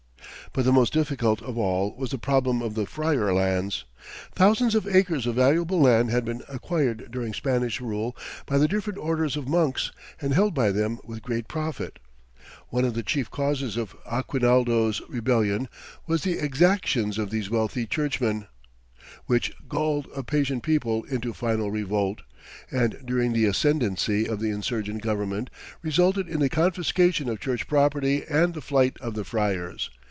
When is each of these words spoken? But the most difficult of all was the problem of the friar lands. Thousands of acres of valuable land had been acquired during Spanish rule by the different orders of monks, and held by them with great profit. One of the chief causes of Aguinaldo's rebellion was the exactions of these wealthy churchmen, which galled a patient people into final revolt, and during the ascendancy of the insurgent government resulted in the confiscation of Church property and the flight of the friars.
But 0.53 0.65
the 0.65 0.73
most 0.73 0.91
difficult 0.91 1.41
of 1.41 1.57
all 1.57 1.95
was 1.95 2.11
the 2.11 2.17
problem 2.17 2.61
of 2.61 2.75
the 2.75 2.85
friar 2.85 3.33
lands. 3.33 3.85
Thousands 4.35 4.75
of 4.75 4.85
acres 4.85 5.25
of 5.25 5.35
valuable 5.35 5.79
land 5.79 6.09
had 6.11 6.25
been 6.25 6.43
acquired 6.49 7.09
during 7.09 7.33
Spanish 7.33 7.79
rule 7.79 8.17
by 8.45 8.57
the 8.57 8.67
different 8.67 8.99
orders 8.99 9.37
of 9.37 9.47
monks, 9.47 9.93
and 10.19 10.33
held 10.33 10.53
by 10.53 10.69
them 10.73 10.99
with 11.05 11.21
great 11.21 11.47
profit. 11.47 11.99
One 12.67 12.83
of 12.83 12.95
the 12.95 13.01
chief 13.03 13.31
causes 13.31 13.77
of 13.77 13.95
Aguinaldo's 14.05 15.01
rebellion 15.07 15.69
was 16.05 16.23
the 16.23 16.37
exactions 16.43 17.17
of 17.17 17.29
these 17.29 17.49
wealthy 17.49 17.85
churchmen, 17.87 18.45
which 19.27 19.53
galled 19.69 20.09
a 20.13 20.21
patient 20.21 20.63
people 20.63 21.05
into 21.05 21.31
final 21.31 21.71
revolt, 21.71 22.23
and 22.69 22.97
during 23.05 23.31
the 23.31 23.45
ascendancy 23.45 24.27
of 24.27 24.41
the 24.41 24.49
insurgent 24.49 25.01
government 25.01 25.49
resulted 25.81 26.27
in 26.27 26.41
the 26.41 26.49
confiscation 26.49 27.29
of 27.29 27.39
Church 27.39 27.69
property 27.69 28.25
and 28.29 28.53
the 28.53 28.59
flight 28.59 28.97
of 28.99 29.13
the 29.13 29.23
friars. 29.23 29.89